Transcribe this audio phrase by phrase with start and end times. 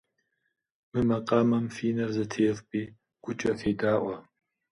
[0.91, 2.81] Мы макъамэм фи нэр зэтефпӏи
[3.23, 4.15] гукӏэ федаӏуэ.